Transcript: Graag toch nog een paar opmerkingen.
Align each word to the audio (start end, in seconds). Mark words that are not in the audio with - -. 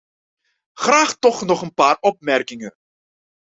Graag 0.73 1.15
toch 1.17 1.45
nog 1.45 1.61
een 1.61 1.73
paar 1.73 1.97
opmerkingen. 1.99 2.75